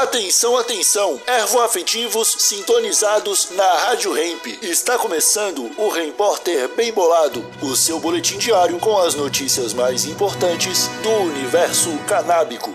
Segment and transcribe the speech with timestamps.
[0.00, 1.20] Atenção, atenção!
[1.26, 4.46] Ervoafetivos sintonizados na Rádio Hemp.
[4.62, 10.88] Está começando o Repórter Bem Bolado, o seu boletim diário com as notícias mais importantes
[11.02, 12.74] do universo canábico.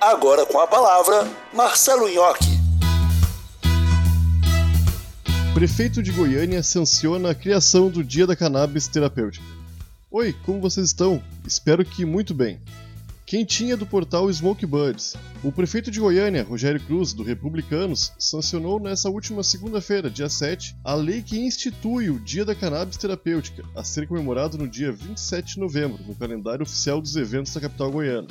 [0.00, 2.58] Agora com a palavra, Marcelo Nhoque.
[5.52, 9.44] Prefeito de Goiânia sanciona a criação do Dia da Cannabis Terapêutica.
[10.10, 11.22] Oi, como vocês estão?
[11.46, 12.58] Espero que muito bem.
[13.32, 15.16] Quentinha do portal Smoke Buds.
[15.42, 20.92] O prefeito de Goiânia, Rogério Cruz, do Republicanos, sancionou nessa última segunda-feira, dia 7, a
[20.92, 25.60] lei que institui o Dia da Cannabis Terapêutica, a ser comemorado no dia 27 de
[25.60, 28.28] novembro, no calendário oficial dos eventos da capital goiana.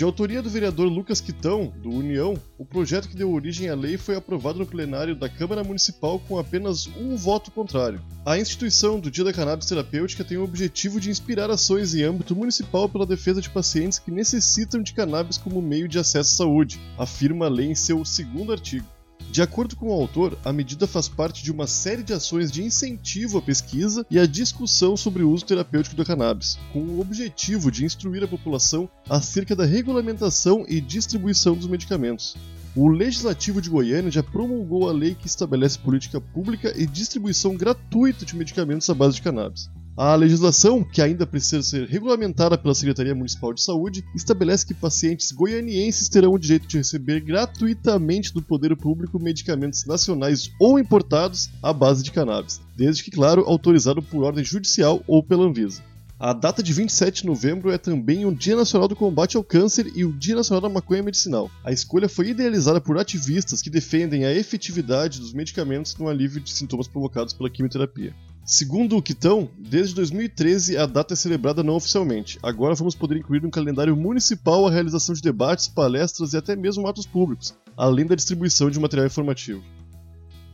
[0.00, 3.98] De autoria do vereador Lucas Quitão, do União, o projeto que deu origem à lei
[3.98, 8.00] foi aprovado no plenário da Câmara Municipal com apenas um voto contrário.
[8.24, 12.34] A instituição do Dia da Cannabis Terapêutica tem o objetivo de inspirar ações em âmbito
[12.34, 16.80] municipal pela defesa de pacientes que necessitam de cannabis como meio de acesso à saúde,
[16.96, 18.86] afirma a lei em seu segundo artigo.
[19.30, 22.64] De acordo com o autor, a medida faz parte de uma série de ações de
[22.64, 27.70] incentivo à pesquisa e à discussão sobre o uso terapêutico da cannabis, com o objetivo
[27.70, 32.36] de instruir a população acerca da regulamentação e distribuição dos medicamentos.
[32.74, 38.26] O Legislativo de Goiânia já promulgou a lei que estabelece política pública e distribuição gratuita
[38.26, 39.70] de medicamentos à base de cannabis.
[39.96, 45.32] A legislação, que ainda precisa ser regulamentada pela Secretaria Municipal de Saúde, estabelece que pacientes
[45.32, 51.72] goianienses terão o direito de receber gratuitamente do poder público medicamentos nacionais ou importados à
[51.72, 55.82] base de cannabis, desde que, claro, autorizado por ordem judicial ou pela Anvisa.
[56.18, 59.90] A data de 27 de novembro é também o Dia Nacional do Combate ao Câncer
[59.94, 61.50] e o Dia Nacional da Maconha Medicinal.
[61.64, 66.50] A escolha foi idealizada por ativistas que defendem a efetividade dos medicamentos no alívio de
[66.50, 68.14] sintomas provocados pela quimioterapia.
[68.50, 72.36] Segundo o Quitão, desde 2013 a data é celebrada não oficialmente.
[72.42, 76.84] Agora vamos poder incluir no calendário municipal a realização de debates, palestras e até mesmo
[76.88, 79.62] atos públicos, além da distribuição de material informativo.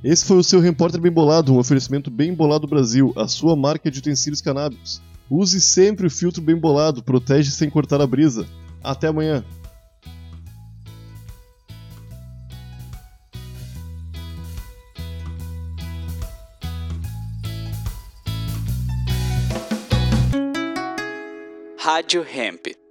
[0.05, 3.91] Esse foi o seu Repórter Bem Bolado, um oferecimento Bem Bolado Brasil, a sua marca
[3.91, 5.00] de utensílios canábicos.
[5.31, 8.47] Use sempre o filtro bem bolado, protege sem cortar a brisa.
[8.84, 9.42] Até amanhã!
[21.86, 22.85] Rádio Hemp.